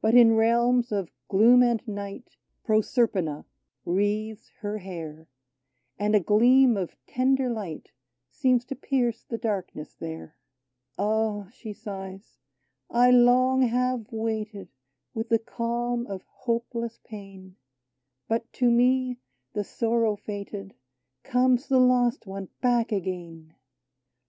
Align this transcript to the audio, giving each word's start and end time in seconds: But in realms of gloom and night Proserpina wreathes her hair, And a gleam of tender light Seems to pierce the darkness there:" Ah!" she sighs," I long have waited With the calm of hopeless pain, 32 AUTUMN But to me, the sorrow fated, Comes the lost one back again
But 0.00 0.16
in 0.16 0.34
realms 0.34 0.90
of 0.90 1.12
gloom 1.28 1.62
and 1.62 1.80
night 1.86 2.36
Proserpina 2.64 3.44
wreathes 3.84 4.48
her 4.62 4.78
hair, 4.78 5.28
And 5.96 6.16
a 6.16 6.18
gleam 6.18 6.76
of 6.76 6.96
tender 7.06 7.48
light 7.48 7.92
Seems 8.32 8.64
to 8.64 8.74
pierce 8.74 9.22
the 9.22 9.38
darkness 9.38 9.94
there:" 9.94 10.34
Ah!" 10.98 11.46
she 11.54 11.72
sighs," 11.72 12.40
I 13.04 13.12
long 13.12 13.62
have 13.62 14.10
waited 14.10 14.70
With 15.14 15.28
the 15.28 15.38
calm 15.38 16.04
of 16.08 16.24
hopeless 16.24 16.98
pain, 17.04 17.54
32 18.26 18.26
AUTUMN 18.26 18.26
But 18.26 18.52
to 18.54 18.70
me, 18.72 19.20
the 19.52 19.62
sorrow 19.62 20.16
fated, 20.16 20.74
Comes 21.22 21.68
the 21.68 21.78
lost 21.78 22.26
one 22.26 22.48
back 22.60 22.90
again 22.90 23.54